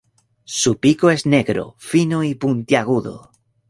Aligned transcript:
Su 0.61 0.79
pico 0.79 1.11
es 1.11 1.27
negro, 1.27 1.75
fino 1.77 2.23
y 2.23 2.33
puntiagudo. 2.33 3.29